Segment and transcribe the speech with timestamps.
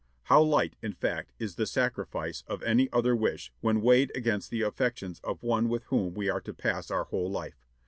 [0.23, 4.63] How light, in fact, is the sacrifice of any other wish when weighed against the
[4.63, 7.63] affections of one with whom we are to pass our whole life.